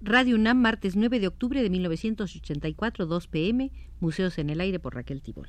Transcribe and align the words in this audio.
Radio 0.00 0.36
UNAM, 0.36 0.58
martes 0.58 0.96
9 0.96 1.20
de 1.20 1.28
octubre 1.28 1.62
de 1.62 1.70
1984, 1.70 3.06
2 3.06 3.26
pm, 3.28 3.70
Museos 4.00 4.38
en 4.38 4.50
el 4.50 4.60
Aire 4.60 4.78
por 4.78 4.94
Raquel 4.94 5.22
Tibol. 5.22 5.48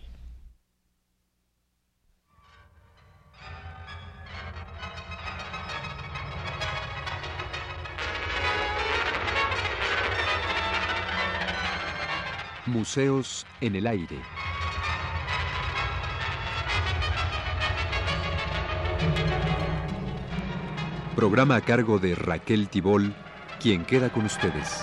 Museos 12.66 13.46
en 13.62 13.76
el 13.76 13.86
Aire. 13.86 14.18
Programa 21.16 21.56
a 21.56 21.62
cargo 21.62 22.00
de 22.00 22.16
Raquel 22.16 22.68
Tibol, 22.68 23.14
quien 23.60 23.86
queda 23.86 24.10
con 24.10 24.26
ustedes. 24.26 24.82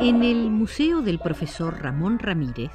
En 0.00 0.24
el 0.24 0.50
Museo 0.50 1.00
del 1.00 1.20
Profesor 1.20 1.80
Ramón 1.80 2.18
Ramírez 2.18 2.72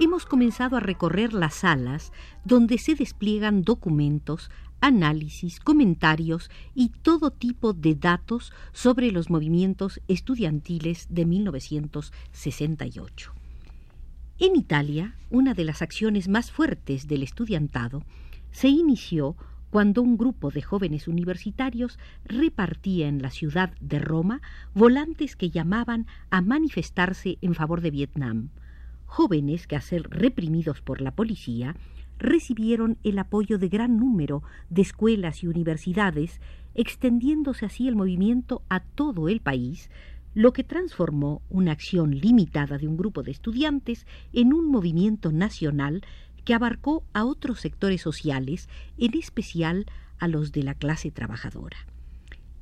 hemos 0.00 0.26
comenzado 0.26 0.76
a 0.76 0.80
recorrer 0.80 1.32
las 1.32 1.54
salas 1.54 2.12
donde 2.44 2.78
se 2.78 2.96
despliegan 2.96 3.62
documentos, 3.62 4.50
análisis, 4.80 5.60
comentarios 5.60 6.50
y 6.74 6.88
todo 6.88 7.30
tipo 7.30 7.72
de 7.72 7.94
datos 7.94 8.52
sobre 8.72 9.10
los 9.10 9.30
movimientos 9.30 10.00
estudiantiles 10.08 11.06
de 11.10 11.26
1968. 11.26 13.32
En 14.38 14.54
Italia, 14.54 15.14
una 15.30 15.54
de 15.54 15.64
las 15.64 15.80
acciones 15.80 16.28
más 16.28 16.50
fuertes 16.50 17.08
del 17.08 17.22
estudiantado 17.22 18.02
se 18.50 18.68
inició 18.68 19.36
cuando 19.70 20.02
un 20.02 20.16
grupo 20.16 20.50
de 20.50 20.62
jóvenes 20.62 21.08
universitarios 21.08 21.98
repartía 22.24 23.08
en 23.08 23.20
la 23.20 23.30
ciudad 23.30 23.74
de 23.80 23.98
Roma 23.98 24.40
volantes 24.74 25.36
que 25.36 25.50
llamaban 25.50 26.06
a 26.30 26.40
manifestarse 26.40 27.38
en 27.40 27.54
favor 27.54 27.80
de 27.80 27.90
Vietnam. 27.90 28.50
Jóvenes 29.06 29.66
que, 29.66 29.76
a 29.76 29.80
ser 29.80 30.08
reprimidos 30.10 30.80
por 30.80 31.00
la 31.00 31.12
policía, 31.12 31.76
recibieron 32.18 32.98
el 33.04 33.18
apoyo 33.18 33.58
de 33.58 33.68
gran 33.68 33.96
número 33.96 34.42
de 34.70 34.82
escuelas 34.82 35.42
y 35.42 35.46
universidades, 35.46 36.40
extendiéndose 36.74 37.66
así 37.66 37.88
el 37.88 37.96
movimiento 37.96 38.62
a 38.68 38.80
todo 38.80 39.28
el 39.28 39.40
país, 39.40 39.90
lo 40.34 40.52
que 40.52 40.64
transformó 40.64 41.40
una 41.48 41.72
acción 41.72 42.10
limitada 42.10 42.76
de 42.76 42.86
un 42.86 42.96
grupo 42.96 43.22
de 43.22 43.30
estudiantes 43.30 44.06
en 44.32 44.52
un 44.52 44.70
movimiento 44.70 45.32
nacional 45.32 46.02
que 46.44 46.54
abarcó 46.54 47.04
a 47.12 47.24
otros 47.24 47.60
sectores 47.60 48.02
sociales, 48.02 48.68
en 48.98 49.16
especial 49.16 49.86
a 50.18 50.28
los 50.28 50.52
de 50.52 50.62
la 50.62 50.74
clase 50.74 51.10
trabajadora. 51.10 51.78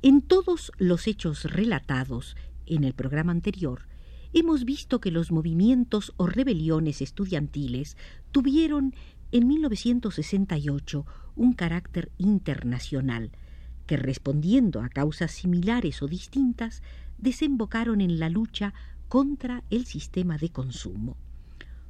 En 0.01 0.21
todos 0.21 0.71
los 0.77 1.07
hechos 1.07 1.45
relatados 1.45 2.35
en 2.65 2.83
el 2.83 2.93
programa 2.93 3.31
anterior, 3.31 3.87
hemos 4.33 4.65
visto 4.65 4.99
que 4.99 5.11
los 5.11 5.31
movimientos 5.31 6.13
o 6.17 6.27
rebeliones 6.27 7.01
estudiantiles 7.01 7.95
tuvieron 8.31 8.93
en 9.35 9.49
1968 9.49 11.05
un 11.35 11.51
carácter 11.51 12.09
internacional, 12.17 13.31
que 13.85 13.97
respondiendo 13.97 14.79
a 14.79 14.87
causas 14.87 15.31
similares 15.31 16.01
o 16.01 16.07
distintas, 16.07 16.81
desembocaron 17.17 17.99
en 17.99 18.17
la 18.17 18.29
lucha 18.29 18.73
contra 19.09 19.61
el 19.69 19.87
sistema 19.87 20.37
de 20.37 20.51
consumo. 20.51 21.17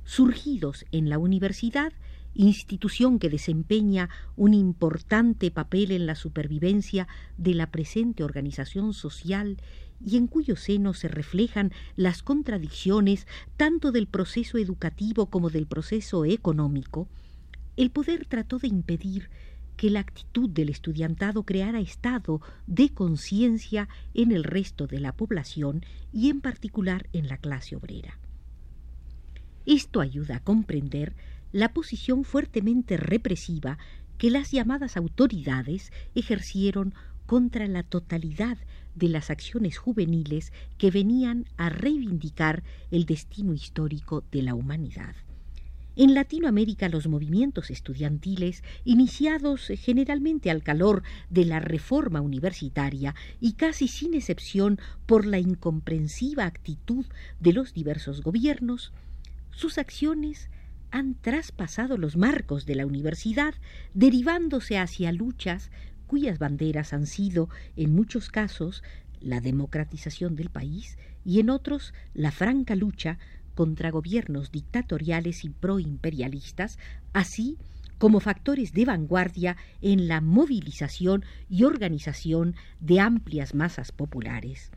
Surgidos 0.05 0.85
en 0.91 1.07
la 1.07 1.19
universidad, 1.19 1.93
institución 2.33 3.19
que 3.19 3.29
desempeña 3.29 4.09
un 4.35 4.55
importante 4.55 5.51
papel 5.51 5.91
en 5.91 6.07
la 6.07 6.15
supervivencia 6.15 7.07
de 7.37 7.53
la 7.53 7.69
presente 7.69 8.23
organización 8.23 8.91
social 8.91 9.57
y 10.03 10.17
en 10.17 10.25
cuyo 10.25 10.55
seno 10.55 10.95
se 10.95 11.09
reflejan 11.09 11.71
las 11.95 12.23
contradicciones 12.23 13.27
tanto 13.55 13.91
del 13.91 14.07
proceso 14.07 14.57
educativo 14.57 15.27
como 15.27 15.51
del 15.51 15.67
proceso 15.67 16.25
económico, 16.25 17.07
el 17.77 17.91
poder 17.91 18.25
trató 18.25 18.59
de 18.59 18.67
impedir 18.67 19.29
que 19.75 19.89
la 19.89 19.99
actitud 19.99 20.49
del 20.49 20.69
estudiantado 20.69 21.43
creara 21.43 21.79
estado 21.79 22.41
de 22.65 22.89
conciencia 22.89 23.89
en 24.13 24.31
el 24.31 24.43
resto 24.43 24.87
de 24.87 24.99
la 24.99 25.11
población 25.11 25.85
y 26.13 26.29
en 26.29 26.41
particular 26.41 27.07
en 27.13 27.27
la 27.27 27.37
clase 27.37 27.75
obrera. 27.75 28.19
Esto 29.65 29.99
ayuda 29.99 30.37
a 30.37 30.43
comprender 30.43 31.15
la 31.51 31.73
posición 31.73 32.23
fuertemente 32.23 32.97
represiva 32.97 33.77
que 34.17 34.29
las 34.29 34.51
llamadas 34.51 34.95
autoridades 34.95 35.91
ejercieron 36.13 36.93
contra 37.25 37.67
la 37.67 37.83
totalidad 37.83 38.57
de 38.93 39.09
las 39.09 39.29
acciones 39.29 39.77
juveniles 39.77 40.53
que 40.77 40.91
venían 40.91 41.45
a 41.57 41.69
reivindicar 41.69 42.63
el 42.91 43.05
destino 43.05 43.53
histórico 43.53 44.23
de 44.31 44.43
la 44.43 44.53
humanidad. 44.53 45.15
En 45.97 46.13
Latinoamérica 46.13 46.89
los 46.89 47.07
movimientos 47.07 47.71
estudiantiles, 47.71 48.63
iniciados 48.83 49.71
generalmente 49.77 50.51
al 50.51 50.61
calor 50.61 51.03
de 51.29 51.45
la 51.45 51.61
reforma 51.61 52.19
universitaria 52.19 53.15
y 53.39 53.53
casi 53.53 53.87
sin 53.87 54.13
excepción 54.13 54.79
por 55.05 55.25
la 55.25 55.39
incomprensiva 55.39 56.45
actitud 56.45 57.05
de 57.39 57.53
los 57.53 57.73
diversos 57.73 58.21
gobiernos, 58.21 58.91
sus 59.51 59.77
acciones 59.77 60.49
han 60.91 61.15
traspasado 61.15 61.97
los 61.97 62.17
marcos 62.17 62.65
de 62.65 62.75
la 62.75 62.85
universidad, 62.85 63.53
derivándose 63.93 64.77
hacia 64.77 65.13
luchas 65.13 65.71
cuyas 66.07 66.39
banderas 66.39 66.91
han 66.91 67.07
sido, 67.07 67.49
en 67.77 67.95
muchos 67.95 68.29
casos, 68.29 68.83
la 69.21 69.39
democratización 69.41 70.35
del 70.35 70.49
país 70.49 70.97
y 71.25 71.39
en 71.39 71.49
otros 71.49 71.93
la 72.13 72.31
franca 72.31 72.75
lucha 72.75 73.17
contra 73.55 73.89
gobiernos 73.89 74.51
dictatoriales 74.51 75.43
y 75.45 75.49
proimperialistas, 75.49 76.77
así 77.13 77.57
como 77.97 78.19
factores 78.19 78.73
de 78.73 78.85
vanguardia 78.85 79.57
en 79.81 80.07
la 80.07 80.21
movilización 80.21 81.23
y 81.49 81.63
organización 81.63 82.55
de 82.79 82.99
amplias 82.99 83.55
masas 83.55 83.91
populares. 83.91 84.71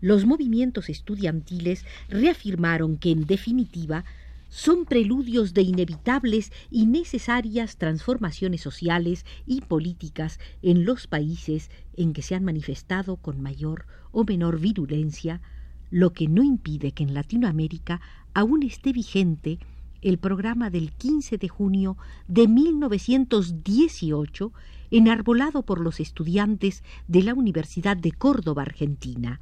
Los 0.00 0.24
movimientos 0.24 0.88
estudiantiles 0.88 1.84
reafirmaron 2.08 2.96
que, 2.96 3.10
en 3.10 3.26
definitiva, 3.26 4.04
son 4.48 4.84
preludios 4.84 5.54
de 5.54 5.62
inevitables 5.62 6.52
y 6.70 6.86
necesarias 6.86 7.76
transformaciones 7.76 8.60
sociales 8.60 9.24
y 9.46 9.60
políticas 9.60 10.40
en 10.60 10.84
los 10.84 11.06
países 11.06 11.70
en 11.96 12.12
que 12.12 12.22
se 12.22 12.34
han 12.34 12.44
manifestado 12.44 13.16
con 13.16 13.40
mayor 13.40 13.86
o 14.10 14.24
menor 14.24 14.58
virulencia, 14.58 15.40
lo 15.90 16.12
que 16.12 16.28
no 16.28 16.42
impide 16.42 16.92
que 16.92 17.02
en 17.02 17.14
Latinoamérica 17.14 18.02
aún 18.34 18.62
esté 18.62 18.92
vigente 18.92 19.58
el 20.02 20.18
programa 20.18 20.68
del 20.70 20.92
15 20.92 21.38
de 21.38 21.48
junio 21.48 21.96
de 22.26 22.48
1918 22.48 24.52
enarbolado 24.90 25.62
por 25.62 25.80
los 25.80 26.00
estudiantes 26.00 26.82
de 27.06 27.22
la 27.22 27.34
Universidad 27.34 27.96
de 27.96 28.10
Córdoba, 28.12 28.62
Argentina. 28.62 29.40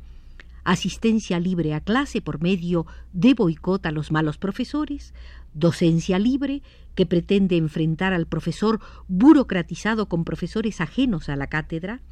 Asistencia 0.64 1.38
libre 1.40 1.72
a 1.74 1.80
clase 1.80 2.20
por 2.20 2.42
medio 2.42 2.86
de 3.12 3.34
boicot 3.34 3.86
a 3.86 3.92
los 3.92 4.12
malos 4.12 4.36
profesores, 4.36 5.14
docencia 5.54 6.18
libre 6.18 6.62
que 6.94 7.06
pretende 7.06 7.56
enfrentar 7.56 8.12
al 8.12 8.26
profesor 8.26 8.78
burocratizado 9.06 10.06
con 10.08 10.24
profesores 10.24 10.82
ajenos 10.82 11.30
a 11.30 11.36
la 11.36 11.46
cátedra, 11.46 12.02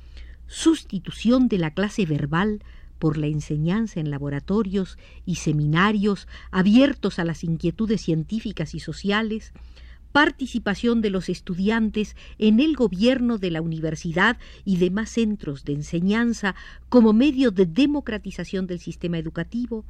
sustitución 0.47 1.49
de 1.49 1.59
la 1.59 1.73
clase 1.73 2.07
verbal 2.07 2.63
por 2.99 3.19
la 3.19 3.27
enseñanza 3.27 4.01
en 4.01 4.11
laboratorios 4.11 4.99
y 5.25 5.37
seminarios 5.37 6.29
abiertos 6.51 7.19
a 7.19 7.25
las 7.25 7.45
inquietudes 7.45 8.01
científicas 8.01 8.75
y 8.75 8.81
sociales, 8.81 9.53
participación 10.13 11.03
de 11.03 11.11
los 11.11 11.29
estudiantes 11.29 12.17
en 12.39 12.59
el 12.61 12.75
gobierno 12.75 13.37
de 13.37 13.51
la 13.51 13.61
universidad 13.61 14.39
y 14.65 14.79
demás 14.79 15.11
centros 15.11 15.65
de 15.65 15.75
enseñanza 15.75 16.55
como 16.89 17.13
medio 17.13 17.51
de 17.51 17.67
democratización 17.67 18.67
del 18.67 18.81
sistema 18.81 19.19
educativo, 19.19 19.85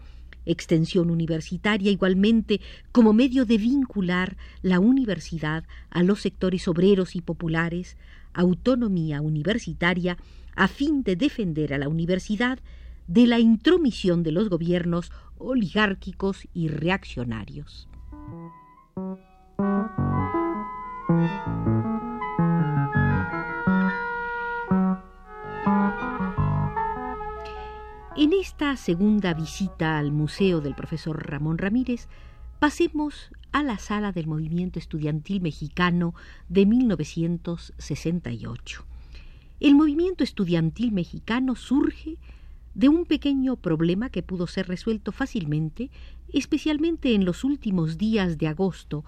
extensión 0.44 1.10
universitaria 1.10 1.92
igualmente 1.92 2.60
como 2.90 3.12
medio 3.12 3.44
de 3.44 3.58
vincular 3.58 4.36
la 4.62 4.80
universidad 4.80 5.64
a 5.90 6.02
los 6.02 6.22
sectores 6.22 6.66
obreros 6.66 7.14
y 7.14 7.20
populares, 7.20 7.96
autonomía 8.32 9.20
universitaria 9.20 10.16
a 10.56 10.68
fin 10.68 11.02
de 11.02 11.14
defender 11.14 11.72
a 11.72 11.78
la 11.78 11.88
universidad 11.88 12.58
de 13.08 13.26
la 13.26 13.38
intromisión 13.38 14.22
de 14.22 14.32
los 14.32 14.48
gobiernos 14.48 15.12
oligárquicos 15.38 16.48
y 16.52 16.68
reaccionarios. 16.68 17.88
En 28.16 28.32
esta 28.32 28.76
segunda 28.76 29.34
visita 29.34 29.98
al 29.98 30.10
Museo 30.10 30.62
del 30.62 30.74
profesor 30.74 31.30
Ramón 31.30 31.58
Ramírez, 31.58 32.08
pasemos 32.58 33.30
a 33.52 33.62
la 33.62 33.78
sala 33.78 34.12
del 34.12 34.26
movimiento 34.26 34.78
estudiantil 34.78 35.42
mexicano 35.42 36.14
de 36.48 36.64
1968. 36.64 38.86
El 39.60 39.74
movimiento 39.74 40.24
estudiantil 40.24 40.92
mexicano 40.92 41.56
surge 41.56 42.16
de 42.76 42.90
un 42.90 43.06
pequeño 43.06 43.56
problema 43.56 44.10
que 44.10 44.22
pudo 44.22 44.46
ser 44.46 44.68
resuelto 44.68 45.10
fácilmente, 45.10 45.90
especialmente 46.30 47.14
en 47.14 47.24
los 47.24 47.42
últimos 47.42 47.96
días 47.96 48.36
de 48.36 48.48
agosto, 48.48 49.02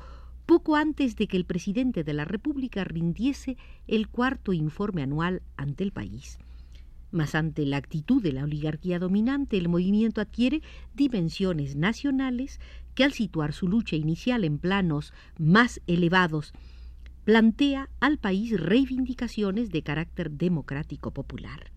poco 0.47 0.75
antes 0.75 1.17
de 1.17 1.27
que 1.27 1.37
el 1.37 1.45
presidente 1.45 2.03
de 2.03 2.15
la 2.15 2.25
República 2.25 2.83
rindiese 2.85 3.59
el 3.87 4.09
cuarto 4.09 4.55
informe 4.55 5.03
anual 5.03 5.43
ante 5.59 5.85
el 5.85 5.93
país. 5.93 6.39
Mas 7.11 7.35
ante 7.35 7.67
la 7.67 7.77
actitud 7.77 8.23
de 8.23 8.33
la 8.33 8.45
oligarquía 8.45 8.99
dominante, 8.99 9.59
el 9.59 9.69
movimiento 9.69 10.23
adquiere 10.23 10.63
dimensiones 10.95 11.77
nacionales 11.77 12.61
que 12.95 13.05
al 13.05 13.13
situar 13.13 13.53
su 13.53 13.69
lucha 13.69 13.97
inicial 13.97 14.45
en 14.45 14.57
planos 14.57 15.13
más 15.39 15.83
elevados, 15.87 16.55
plantea 17.25 17.91
al 18.01 18.17
país 18.17 18.59
reivindicaciones 18.59 19.71
de 19.71 19.83
carácter 19.83 20.31
democrático 20.31 21.11
popular. 21.11 21.71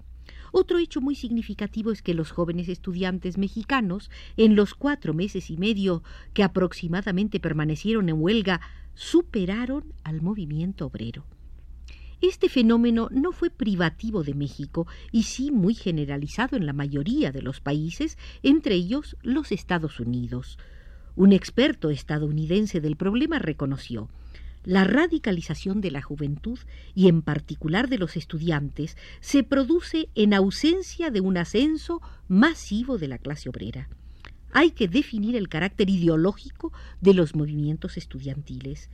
Otro 0.52 0.78
hecho 0.78 1.00
muy 1.00 1.16
significativo 1.16 1.92
es 1.92 2.02
que 2.02 2.14
los 2.14 2.32
jóvenes 2.32 2.68
estudiantes 2.68 3.38
mexicanos, 3.38 4.12
en 4.36 4.56
los 4.56 4.74
cuatro 4.74 5.14
meses 5.14 5.50
y 5.50 5.58
medio 5.58 6.04
que 6.34 6.44
aproximadamente 6.44 7.40
permanecieron 7.40 8.10
en 8.10 8.22
huelga, 8.22 8.60
superaron 8.94 9.94
al 10.04 10.22
movimiento 10.22 10.88
obrero. 10.88 11.26
Este 12.22 12.50
fenómeno 12.50 13.08
no 13.12 13.32
fue 13.32 13.50
privativo 13.50 14.24
de 14.24 14.36
México 14.36 14.86
y 15.12 15.24
sí 15.24 15.52
muy 15.52 15.74
generalizado 15.74 16.56
en 16.56 16.68
la 16.68 16.74
mayoría 16.74 17.32
de 17.32 17.42
los 17.42 17.62
países, 17.62 18.18
entre 18.44 18.76
ellos 18.76 19.18
los 19.24 19.52
Estados 19.52 20.00
Unidos. 20.00 20.60
Un 21.16 21.32
experto 21.34 21.90
estadounidense 21.90 22.80
del 22.80 22.96
problema 22.96 23.40
reconoció 23.40 24.10
la 24.64 24.84
radicalización 24.84 25.82
de 25.82 25.92
la 25.92 26.02
juventud 26.02 26.60
y 26.94 27.08
en 27.08 27.22
particular 27.22 27.90
de 27.90 27.98
los 27.98 28.16
estudiantes 28.16 28.98
se 29.20 29.44
produce 29.44 30.10
en 30.16 30.34
ausencia 30.34 31.10
de 31.10 31.22
un 31.22 31.38
ascenso 31.38 32.02
masivo 32.28 32.98
de 32.98 33.08
la 33.08 33.18
clase 33.18 33.50
obrera. 33.50 33.90
Hay 34.52 34.72
que 34.72 34.88
definir 34.88 35.36
el 35.36 35.50
carácter 35.50 35.90
ideológico 35.90 36.74
de 37.00 37.14
los 37.14 37.36
movimientos 37.36 37.98
estudiantiles. 37.98 38.90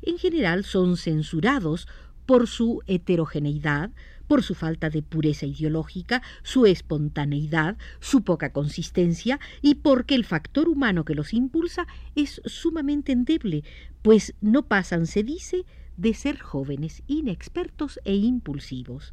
En 0.00 0.18
general 0.18 0.64
son 0.64 0.96
censurados 0.96 1.86
por 2.26 2.48
su 2.48 2.82
heterogeneidad, 2.86 3.90
por 4.26 4.42
su 4.42 4.54
falta 4.54 4.90
de 4.90 5.02
pureza 5.02 5.46
ideológica, 5.46 6.22
su 6.42 6.66
espontaneidad, 6.66 7.76
su 8.00 8.22
poca 8.22 8.52
consistencia 8.52 9.40
y 9.60 9.76
porque 9.76 10.14
el 10.14 10.24
factor 10.24 10.68
humano 10.68 11.04
que 11.04 11.14
los 11.14 11.32
impulsa 11.32 11.86
es 12.14 12.40
sumamente 12.44 13.12
endeble, 13.12 13.64
pues 14.02 14.34
no 14.40 14.64
pasan, 14.64 15.06
se 15.06 15.22
dice, 15.22 15.64
de 15.96 16.14
ser 16.14 16.38
jóvenes, 16.38 17.02
inexpertos 17.06 18.00
e 18.04 18.14
impulsivos. 18.14 19.12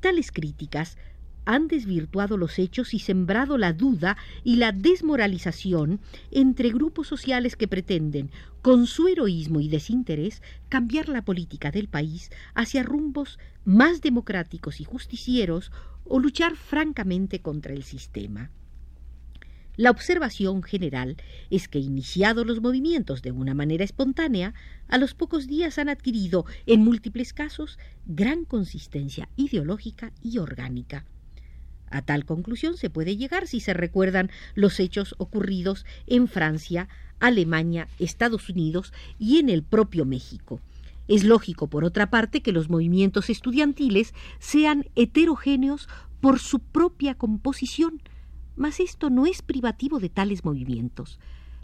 Tales 0.00 0.32
críticas 0.32 0.96
han 1.54 1.66
desvirtuado 1.66 2.36
los 2.36 2.60
hechos 2.60 2.94
y 2.94 3.00
sembrado 3.00 3.58
la 3.58 3.72
duda 3.72 4.16
y 4.44 4.56
la 4.56 4.70
desmoralización 4.70 5.98
entre 6.30 6.70
grupos 6.70 7.08
sociales 7.08 7.56
que 7.56 7.66
pretenden, 7.66 8.30
con 8.62 8.86
su 8.86 9.08
heroísmo 9.08 9.58
y 9.60 9.68
desinterés, 9.68 10.42
cambiar 10.68 11.08
la 11.08 11.22
política 11.22 11.72
del 11.72 11.88
país 11.88 12.30
hacia 12.54 12.84
rumbos 12.84 13.40
más 13.64 14.00
democráticos 14.00 14.80
y 14.80 14.84
justicieros 14.84 15.72
o 16.04 16.20
luchar 16.20 16.54
francamente 16.54 17.40
contra 17.40 17.72
el 17.72 17.82
sistema. 17.82 18.50
La 19.76 19.90
observación 19.90 20.62
general 20.62 21.16
es 21.48 21.66
que, 21.66 21.78
iniciados 21.80 22.46
los 22.46 22.60
movimientos 22.60 23.22
de 23.22 23.32
una 23.32 23.54
manera 23.54 23.82
espontánea, 23.82 24.54
a 24.86 24.98
los 24.98 25.14
pocos 25.14 25.48
días 25.48 25.78
han 25.78 25.88
adquirido, 25.88 26.44
en 26.66 26.84
múltiples 26.84 27.32
casos, 27.32 27.78
gran 28.06 28.44
consistencia 28.44 29.28
ideológica 29.36 30.12
y 30.22 30.38
orgánica. 30.38 31.06
A 31.90 32.02
tal 32.02 32.24
conclusión 32.24 32.76
se 32.76 32.88
puede 32.88 33.16
llegar 33.16 33.46
si 33.46 33.60
se 33.60 33.74
recuerdan 33.74 34.30
los 34.54 34.78
hechos 34.78 35.14
ocurridos 35.18 35.84
en 36.06 36.28
Francia, 36.28 36.88
Alemania, 37.18 37.88
Estados 37.98 38.48
Unidos 38.48 38.92
y 39.18 39.38
en 39.38 39.48
el 39.48 39.62
propio 39.62 40.04
México. 40.04 40.60
Es 41.08 41.24
lógico, 41.24 41.66
por 41.66 41.84
otra 41.84 42.08
parte, 42.08 42.40
que 42.40 42.52
los 42.52 42.70
movimientos 42.70 43.28
estudiantiles 43.28 44.14
sean 44.38 44.86
heterogéneos 44.94 45.88
por 46.20 46.38
su 46.38 46.60
propia 46.60 47.16
composición, 47.16 48.00
mas 48.54 48.78
esto 48.78 49.10
no 49.10 49.26
es 49.26 49.42
privativo 49.42 49.98
de 49.98 50.08
tales 50.08 50.44
movimientos. 50.44 51.18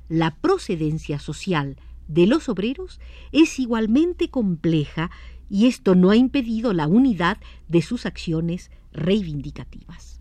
La 0.09 0.35
procedencia 0.35 1.21
social 1.21 1.77
de 2.09 2.27
los 2.27 2.49
obreros 2.49 3.01
es 3.31 3.59
igualmente 3.61 4.29
compleja 4.31 5.11
y 5.49 5.67
esto 5.67 5.95
no 5.95 6.11
ha 6.11 6.17
impedido 6.17 6.73
la 6.73 6.89
unidad 6.89 7.39
de 7.69 7.83
sus 7.83 8.07
acciones 8.07 8.71
reivindicativas. 8.93 10.16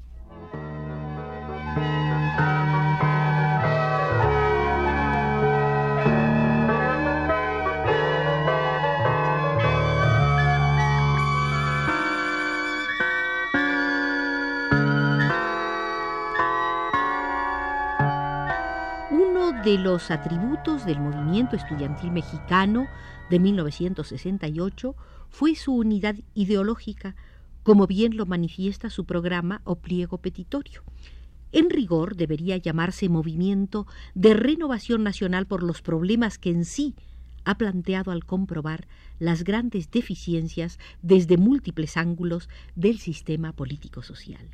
De 19.65 19.79
los 19.79 20.11
atributos 20.11 20.85
del 20.85 20.99
movimiento 20.99 21.55
estudiantil 21.55 22.11
mexicano 22.11 22.87
de 23.31 23.39
1968 23.39 24.95
fue 25.29 25.55
su 25.55 25.73
unidad 25.73 26.15
ideológica, 26.35 27.15
como 27.63 27.87
bien 27.87 28.15
lo 28.15 28.27
manifiesta 28.27 28.91
su 28.91 29.05
programa 29.05 29.61
o 29.63 29.77
pliego 29.77 30.19
petitorio. 30.19 30.83
En 31.51 31.71
rigor 31.71 32.15
debería 32.15 32.57
llamarse 32.57 33.09
movimiento 33.09 33.87
de 34.13 34.35
renovación 34.35 35.03
nacional 35.03 35.47
por 35.47 35.63
los 35.63 35.81
problemas 35.81 36.37
que 36.37 36.51
en 36.51 36.63
sí 36.63 36.93
ha 37.43 37.57
planteado 37.57 38.11
al 38.11 38.23
comprobar 38.23 38.87
las 39.17 39.43
grandes 39.43 39.89
deficiencias 39.89 40.77
desde 41.01 41.37
múltiples 41.37 41.97
ángulos 41.97 42.49
del 42.75 42.99
sistema 42.99 43.51
político-social. 43.51 44.47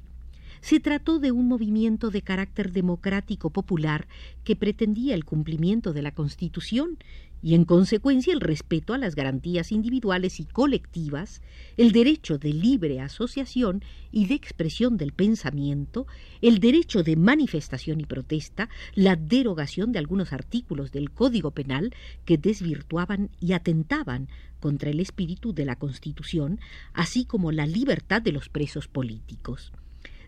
Se 0.61 0.79
trató 0.79 1.19
de 1.19 1.31
un 1.31 1.47
movimiento 1.47 2.11
de 2.11 2.21
carácter 2.21 2.71
democrático 2.71 3.49
popular 3.49 4.07
que 4.43 4.55
pretendía 4.55 5.15
el 5.15 5.25
cumplimiento 5.25 5.91
de 5.91 6.03
la 6.03 6.13
Constitución 6.13 6.99
y 7.41 7.55
en 7.55 7.65
consecuencia 7.65 8.33
el 8.33 8.39
respeto 8.39 8.93
a 8.93 8.99
las 8.99 9.15
garantías 9.15 9.71
individuales 9.71 10.39
y 10.39 10.45
colectivas, 10.45 11.41
el 11.77 11.91
derecho 11.91 12.37
de 12.37 12.53
libre 12.53 12.99
asociación 12.99 13.83
y 14.11 14.27
de 14.27 14.35
expresión 14.35 14.97
del 14.97 15.11
pensamiento, 15.11 16.05
el 16.41 16.59
derecho 16.59 17.01
de 17.01 17.15
manifestación 17.15 17.99
y 17.99 18.05
protesta, 18.05 18.69
la 18.93 19.15
derogación 19.15 19.91
de 19.91 19.99
algunos 19.99 20.33
artículos 20.33 20.91
del 20.91 21.11
Código 21.11 21.51
Penal 21.51 21.95
que 22.25 22.37
desvirtuaban 22.37 23.31
y 23.39 23.53
atentaban 23.53 24.27
contra 24.59 24.91
el 24.91 24.99
espíritu 24.99 25.53
de 25.53 25.65
la 25.65 25.77
Constitución, 25.77 26.59
así 26.93 27.25
como 27.25 27.51
la 27.51 27.65
libertad 27.65 28.21
de 28.21 28.31
los 28.31 28.49
presos 28.49 28.87
políticos. 28.87 29.73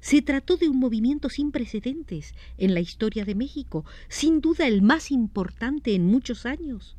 Se 0.03 0.21
trató 0.21 0.57
de 0.57 0.67
un 0.67 0.79
movimiento 0.79 1.29
sin 1.29 1.51
precedentes 1.51 2.35
en 2.57 2.73
la 2.73 2.81
historia 2.81 3.23
de 3.23 3.35
México, 3.35 3.85
sin 4.09 4.41
duda 4.41 4.67
el 4.67 4.81
más 4.81 5.11
importante 5.11 5.95
en 5.95 6.05
muchos 6.07 6.45
años. 6.45 6.97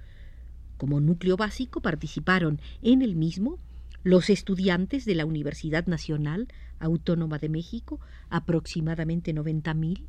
Como 0.78 1.00
núcleo 1.00 1.36
básico 1.36 1.82
participaron 1.82 2.62
en 2.80 3.02
el 3.02 3.14
mismo 3.14 3.58
los 4.04 4.30
estudiantes 4.30 5.04
de 5.04 5.16
la 5.16 5.26
Universidad 5.26 5.86
Nacional 5.86 6.48
Autónoma 6.78 7.38
de 7.38 7.50
México, 7.50 8.00
aproximadamente 8.30 9.34
90.000, 9.34 10.00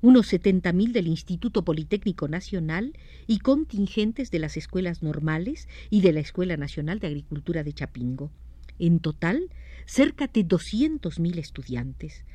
unos 0.00 0.32
70.000 0.32 0.92
del 0.92 1.06
Instituto 1.06 1.66
Politécnico 1.66 2.28
Nacional 2.28 2.94
y 3.26 3.40
contingentes 3.40 4.30
de 4.30 4.38
las 4.38 4.56
escuelas 4.56 5.02
normales 5.02 5.68
y 5.90 6.00
de 6.00 6.14
la 6.14 6.20
Escuela 6.20 6.56
Nacional 6.56 6.98
de 6.98 7.08
Agricultura 7.08 7.62
de 7.62 7.74
Chapingo. 7.74 8.30
En 8.78 9.00
total, 9.00 9.50
cerca 9.88 10.26
de 10.26 10.46
200.000 10.46 11.38
estudiantes, 11.38 12.26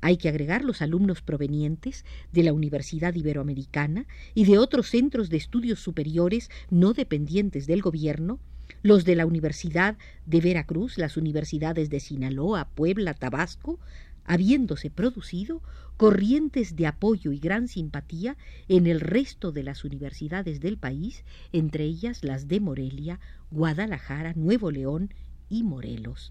hay 0.00 0.16
que 0.16 0.28
agregar 0.28 0.64
los 0.64 0.80
alumnos 0.80 1.22
provenientes 1.22 2.04
de 2.32 2.44
la 2.44 2.52
Universidad 2.52 3.14
Iberoamericana 3.16 4.06
y 4.32 4.44
de 4.44 4.58
otros 4.58 4.90
centros 4.90 5.28
de 5.28 5.36
estudios 5.36 5.80
superiores 5.80 6.50
no 6.70 6.92
dependientes 6.92 7.66
del 7.66 7.82
gobierno, 7.82 8.38
los 8.82 9.04
de 9.04 9.16
la 9.16 9.26
Universidad 9.26 9.98
de 10.24 10.40
Veracruz, 10.40 10.98
las 10.98 11.16
universidades 11.16 11.90
de 11.90 11.98
Sinaloa, 11.98 12.68
Puebla, 12.76 13.12
Tabasco, 13.12 13.80
habiéndose 14.24 14.88
producido 14.88 15.62
corrientes 15.96 16.76
de 16.76 16.86
apoyo 16.86 17.32
y 17.32 17.40
gran 17.40 17.66
simpatía 17.66 18.36
en 18.68 18.86
el 18.86 19.00
resto 19.00 19.50
de 19.50 19.64
las 19.64 19.84
universidades 19.84 20.60
del 20.60 20.78
país, 20.78 21.24
entre 21.52 21.84
ellas 21.84 22.22
las 22.22 22.46
de 22.46 22.60
Morelia, 22.60 23.18
Guadalajara, 23.50 24.32
Nuevo 24.34 24.70
León 24.70 25.12
y 25.48 25.64
Morelos. 25.64 26.30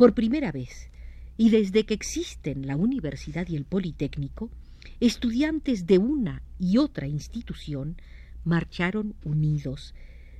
Por 0.00 0.14
primera 0.14 0.50
vez, 0.50 0.88
y 1.36 1.50
desde 1.50 1.84
que 1.84 1.92
existen 1.92 2.66
la 2.66 2.74
universidad 2.74 3.46
y 3.48 3.56
el 3.56 3.66
politécnico, 3.66 4.48
estudiantes 4.98 5.86
de 5.86 5.98
una 5.98 6.42
y 6.58 6.78
otra 6.78 7.06
institución 7.06 7.98
marcharon 8.42 9.14
unidos, 9.24 9.94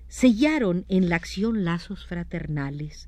sellaron 0.09 0.87
en 0.89 1.11
la 1.11 1.17
acción 1.17 1.63
lazos 1.63 2.07
fraternales. 2.07 3.07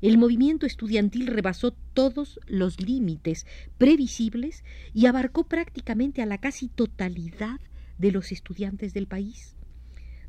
El 0.00 0.16
movimiento 0.16 0.64
estudiantil 0.64 1.26
rebasó 1.26 1.72
todos 1.92 2.38
los 2.46 2.80
límites 2.80 3.44
previsibles 3.76 4.62
y 4.94 5.06
abarcó 5.06 5.42
prácticamente 5.42 6.22
a 6.22 6.26
la 6.26 6.38
casi 6.38 6.68
totalidad 6.68 7.58
de 7.98 8.12
los 8.12 8.30
estudiantes 8.30 8.94
del 8.94 9.08
país. 9.08 9.56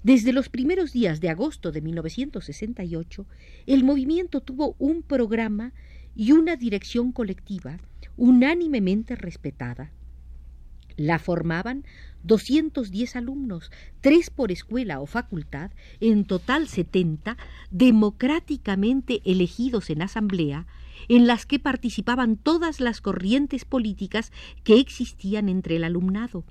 Desde 0.03 0.33
los 0.33 0.49
primeros 0.49 0.93
días 0.93 1.21
de 1.21 1.29
agosto 1.29 1.71
de 1.71 1.81
1968, 1.81 3.27
el 3.67 3.83
movimiento 3.83 4.41
tuvo 4.41 4.75
un 4.79 5.03
programa 5.03 5.73
y 6.15 6.31
una 6.31 6.55
dirección 6.55 7.11
colectiva 7.11 7.77
unánimemente 8.17 9.15
respetada. 9.15 9.91
La 10.97 11.19
formaban 11.19 11.85
210 12.23 13.15
alumnos, 13.15 13.71
tres 14.01 14.31
por 14.31 14.51
escuela 14.51 14.99
o 15.01 15.05
facultad, 15.05 15.71
en 15.99 16.25
total 16.25 16.67
70, 16.67 17.37
democráticamente 17.69 19.21
elegidos 19.23 19.91
en 19.91 20.01
asamblea, 20.01 20.65
en 21.09 21.27
las 21.27 21.45
que 21.45 21.59
participaban 21.59 22.37
todas 22.37 22.79
las 22.79 23.01
corrientes 23.01 23.65
políticas 23.65 24.31
que 24.63 24.79
existían 24.79 25.47
entre 25.47 25.75
el 25.75 25.83
alumnado 25.83 26.43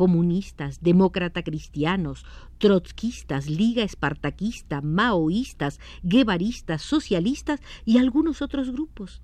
comunistas, 0.00 0.80
demócrata 0.80 1.42
cristianos, 1.42 2.24
trotskistas, 2.56 3.50
liga 3.50 3.82
espartaquista, 3.82 4.80
maoístas, 4.80 5.78
guevaristas, 6.02 6.80
socialistas 6.80 7.60
y 7.84 7.98
algunos 7.98 8.40
otros 8.40 8.72
grupos. 8.72 9.20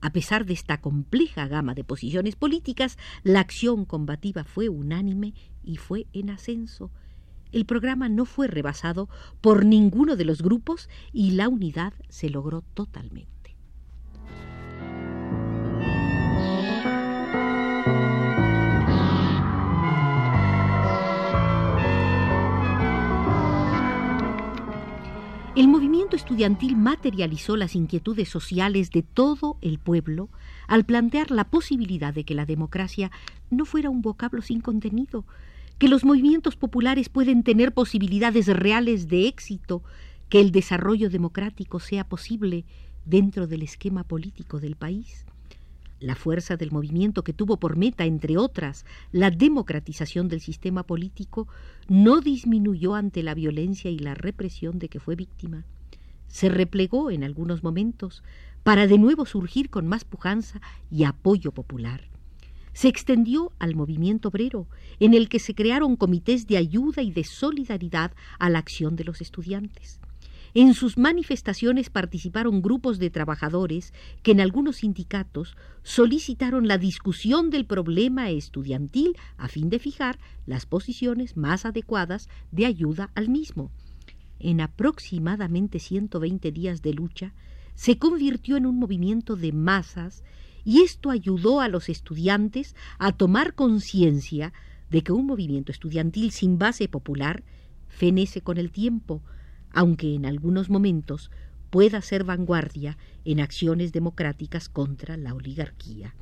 A 0.00 0.08
pesar 0.14 0.46
de 0.46 0.54
esta 0.54 0.80
compleja 0.80 1.48
gama 1.48 1.74
de 1.74 1.84
posiciones 1.84 2.34
políticas, 2.34 2.96
la 3.24 3.40
acción 3.40 3.84
combativa 3.84 4.44
fue 4.44 4.70
unánime 4.70 5.34
y 5.62 5.76
fue 5.76 6.06
en 6.14 6.30
ascenso. 6.30 6.90
El 7.52 7.66
programa 7.66 8.08
no 8.08 8.24
fue 8.24 8.46
rebasado 8.46 9.10
por 9.42 9.66
ninguno 9.66 10.16
de 10.16 10.24
los 10.24 10.40
grupos 10.40 10.88
y 11.12 11.32
la 11.32 11.50
unidad 11.50 11.92
se 12.08 12.30
logró 12.30 12.62
totalmente. 12.62 13.35
El 25.56 25.68
movimiento 25.68 26.16
estudiantil 26.16 26.76
materializó 26.76 27.56
las 27.56 27.74
inquietudes 27.74 28.28
sociales 28.28 28.90
de 28.90 29.02
todo 29.02 29.56
el 29.62 29.78
pueblo 29.78 30.28
al 30.68 30.84
plantear 30.84 31.30
la 31.30 31.44
posibilidad 31.44 32.12
de 32.12 32.24
que 32.24 32.34
la 32.34 32.44
democracia 32.44 33.10
no 33.48 33.64
fuera 33.64 33.88
un 33.88 34.02
vocablo 34.02 34.42
sin 34.42 34.60
contenido, 34.60 35.24
que 35.78 35.88
los 35.88 36.04
movimientos 36.04 36.56
populares 36.56 37.08
pueden 37.08 37.42
tener 37.42 37.72
posibilidades 37.72 38.48
reales 38.48 39.08
de 39.08 39.28
éxito, 39.28 39.82
que 40.28 40.40
el 40.40 40.52
desarrollo 40.52 41.08
democrático 41.08 41.80
sea 41.80 42.04
posible 42.06 42.66
dentro 43.06 43.46
del 43.46 43.62
esquema 43.62 44.04
político 44.04 44.60
del 44.60 44.76
país. 44.76 45.25
La 45.98 46.14
fuerza 46.14 46.56
del 46.56 46.72
movimiento 46.72 47.24
que 47.24 47.32
tuvo 47.32 47.56
por 47.56 47.76
meta, 47.76 48.04
entre 48.04 48.36
otras, 48.36 48.84
la 49.12 49.30
democratización 49.30 50.28
del 50.28 50.40
sistema 50.40 50.82
político, 50.82 51.48
no 51.88 52.20
disminuyó 52.20 52.94
ante 52.94 53.22
la 53.22 53.34
violencia 53.34 53.90
y 53.90 53.98
la 53.98 54.14
represión 54.14 54.78
de 54.78 54.88
que 54.88 55.00
fue 55.00 55.16
víctima. 55.16 55.64
Se 56.28 56.50
replegó 56.50 57.10
en 57.10 57.24
algunos 57.24 57.62
momentos 57.62 58.22
para 58.62 58.86
de 58.86 58.98
nuevo 58.98 59.24
surgir 59.24 59.70
con 59.70 59.86
más 59.86 60.04
pujanza 60.04 60.60
y 60.90 61.04
apoyo 61.04 61.52
popular. 61.52 62.08
Se 62.74 62.88
extendió 62.88 63.52
al 63.58 63.74
movimiento 63.74 64.28
obrero, 64.28 64.66
en 65.00 65.14
el 65.14 65.30
que 65.30 65.38
se 65.38 65.54
crearon 65.54 65.96
comités 65.96 66.46
de 66.46 66.58
ayuda 66.58 67.00
y 67.00 67.10
de 67.10 67.24
solidaridad 67.24 68.12
a 68.38 68.50
la 68.50 68.58
acción 68.58 68.96
de 68.96 69.04
los 69.04 69.22
estudiantes. 69.22 69.98
En 70.58 70.72
sus 70.72 70.96
manifestaciones 70.96 71.90
participaron 71.90 72.62
grupos 72.62 72.98
de 72.98 73.10
trabajadores 73.10 73.92
que 74.22 74.30
en 74.30 74.40
algunos 74.40 74.76
sindicatos 74.76 75.54
solicitaron 75.82 76.66
la 76.66 76.78
discusión 76.78 77.50
del 77.50 77.66
problema 77.66 78.30
estudiantil 78.30 79.18
a 79.36 79.48
fin 79.48 79.68
de 79.68 79.78
fijar 79.78 80.18
las 80.46 80.64
posiciones 80.64 81.36
más 81.36 81.66
adecuadas 81.66 82.30
de 82.52 82.64
ayuda 82.64 83.10
al 83.14 83.28
mismo. 83.28 83.70
En 84.38 84.62
aproximadamente 84.62 85.78
120 85.78 86.50
días 86.52 86.80
de 86.80 86.94
lucha, 86.94 87.34
se 87.74 87.98
convirtió 87.98 88.56
en 88.56 88.64
un 88.64 88.78
movimiento 88.78 89.36
de 89.36 89.52
masas 89.52 90.24
y 90.64 90.80
esto 90.80 91.10
ayudó 91.10 91.60
a 91.60 91.68
los 91.68 91.90
estudiantes 91.90 92.74
a 92.98 93.12
tomar 93.12 93.52
conciencia 93.52 94.54
de 94.88 95.02
que 95.02 95.12
un 95.12 95.26
movimiento 95.26 95.70
estudiantil 95.70 96.30
sin 96.30 96.58
base 96.58 96.88
popular 96.88 97.44
fenece 97.88 98.40
con 98.40 98.56
el 98.56 98.70
tiempo, 98.70 99.22
aunque 99.76 100.14
en 100.14 100.24
algunos 100.24 100.70
momentos 100.70 101.30
pueda 101.68 102.00
ser 102.00 102.24
vanguardia 102.24 102.96
en 103.26 103.40
acciones 103.40 103.92
democráticas 103.92 104.70
contra 104.70 105.18
la 105.18 105.34
oligarquía. 105.34 106.14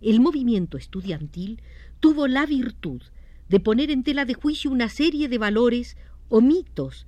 El 0.00 0.18
movimiento 0.18 0.76
estudiantil 0.76 1.62
tuvo 2.00 2.26
la 2.26 2.46
virtud 2.46 3.00
de 3.48 3.60
poner 3.60 3.92
en 3.92 4.02
tela 4.02 4.24
de 4.24 4.34
juicio 4.34 4.72
una 4.72 4.88
serie 4.88 5.28
de 5.28 5.38
valores 5.38 5.96
o 6.28 6.40
mitos 6.40 7.06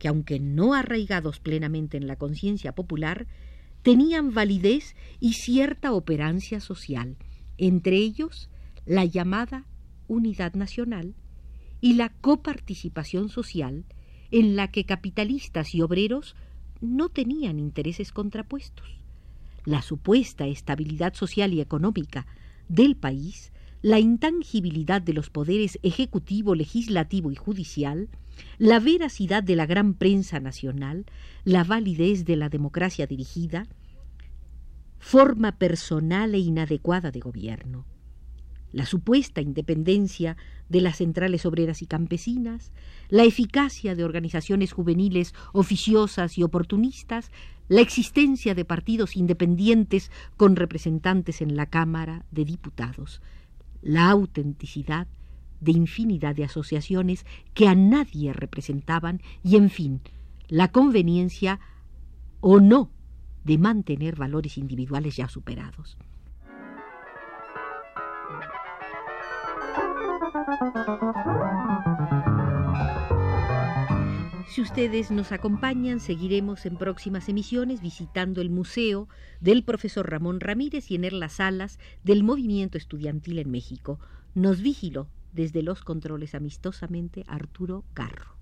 que, 0.00 0.08
aunque 0.08 0.40
no 0.40 0.74
arraigados 0.74 1.38
plenamente 1.38 1.96
en 1.96 2.08
la 2.08 2.16
conciencia 2.16 2.74
popular, 2.74 3.28
tenían 3.82 4.34
validez 4.34 4.96
y 5.20 5.34
cierta 5.34 5.92
operancia 5.92 6.58
social, 6.58 7.16
entre 7.58 7.96
ellos 7.96 8.50
la 8.86 9.04
llamada 9.04 9.66
unidad 10.08 10.54
nacional 10.54 11.14
y 11.80 11.92
la 11.92 12.08
coparticipación 12.08 13.28
social, 13.28 13.84
en 14.32 14.56
la 14.56 14.68
que 14.68 14.84
capitalistas 14.84 15.74
y 15.74 15.82
obreros 15.82 16.34
no 16.80 17.08
tenían 17.08 17.60
intereses 17.60 18.10
contrapuestos. 18.10 18.98
La 19.64 19.82
supuesta 19.82 20.46
estabilidad 20.46 21.14
social 21.14 21.52
y 21.54 21.60
económica 21.60 22.26
del 22.68 22.96
país, 22.96 23.52
la 23.82 24.00
intangibilidad 24.00 25.00
de 25.00 25.12
los 25.12 25.30
poderes 25.30 25.78
ejecutivo, 25.82 26.54
legislativo 26.54 27.30
y 27.30 27.36
judicial, 27.36 28.08
la 28.58 28.80
veracidad 28.80 29.42
de 29.42 29.54
la 29.54 29.66
gran 29.66 29.94
prensa 29.94 30.40
nacional, 30.40 31.04
la 31.44 31.62
validez 31.62 32.24
de 32.24 32.36
la 32.36 32.48
democracia 32.48 33.06
dirigida, 33.06 33.68
forma 34.98 35.58
personal 35.58 36.34
e 36.34 36.38
inadecuada 36.38 37.10
de 37.10 37.20
gobierno, 37.20 37.84
la 38.72 38.86
supuesta 38.86 39.40
independencia 39.40 40.36
de 40.68 40.80
las 40.80 40.96
centrales 40.96 41.46
obreras 41.46 41.82
y 41.82 41.86
campesinas, 41.86 42.72
la 43.08 43.24
eficacia 43.24 43.94
de 43.94 44.04
organizaciones 44.04 44.72
juveniles 44.72 45.34
oficiosas 45.52 46.38
y 46.38 46.42
oportunistas, 46.42 47.30
la 47.68 47.80
existencia 47.80 48.54
de 48.54 48.64
partidos 48.64 49.16
independientes 49.16 50.10
con 50.36 50.56
representantes 50.56 51.42
en 51.42 51.56
la 51.56 51.66
Cámara 51.66 52.24
de 52.30 52.44
Diputados, 52.44 53.20
la 53.82 54.10
autenticidad 54.10 55.06
de 55.60 55.72
infinidad 55.72 56.34
de 56.34 56.44
asociaciones 56.44 57.24
que 57.54 57.68
a 57.68 57.74
nadie 57.74 58.32
representaban 58.32 59.20
y, 59.44 59.56
en 59.56 59.70
fin, 59.70 60.00
la 60.48 60.72
conveniencia 60.72 61.60
o 62.40 62.60
no 62.60 62.90
de 63.44 63.58
mantener 63.58 64.16
valores 64.16 64.58
individuales 64.58 65.16
ya 65.16 65.28
superados. 65.28 65.96
Si 74.48 74.60
ustedes 74.60 75.10
nos 75.10 75.32
acompañan, 75.32 75.98
seguiremos 75.98 76.66
en 76.66 76.76
próximas 76.76 77.28
emisiones 77.30 77.80
visitando 77.80 78.42
el 78.42 78.50
museo 78.50 79.08
del 79.40 79.64
profesor 79.64 80.10
Ramón 80.10 80.40
Ramírez 80.40 80.90
y 80.90 80.96
en 80.96 81.20
las 81.20 81.34
salas 81.34 81.78
del 82.04 82.22
movimiento 82.22 82.76
estudiantil 82.76 83.38
en 83.38 83.50
México. 83.50 83.98
Nos 84.34 84.60
vigiló 84.60 85.08
desde 85.32 85.62
los 85.62 85.82
controles 85.82 86.34
amistosamente 86.34 87.24
Arturo 87.28 87.84
Garro. 87.94 88.41